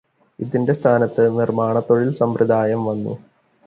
ഇതിന്റെ 0.39 0.73
സ്ഥാനത്തു് 0.73 1.39
നിർമാണത്തൊഴിൽ 1.39 2.11
സമ്പ്രദായം 2.11 2.85
വന്നു. 2.85 3.13